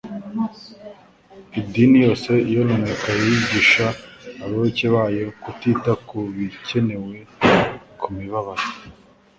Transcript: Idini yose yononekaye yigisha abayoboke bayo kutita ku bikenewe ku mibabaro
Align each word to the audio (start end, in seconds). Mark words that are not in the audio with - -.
Idini 1.59 1.97
yose 2.05 2.31
yononekaye 2.53 3.21
yigisha 3.31 3.85
abayoboke 4.43 4.85
bayo 4.95 5.25
kutita 5.41 5.91
ku 6.07 6.17
bikenewe 6.35 7.15
ku 8.01 8.07
mibabaro 8.17 8.65